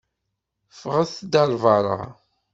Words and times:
Ffɣet-d 0.77 1.33
ar 1.41 1.49
beṛṛa! 1.63 2.01